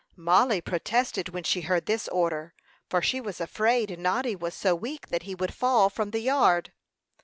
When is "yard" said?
6.21-6.71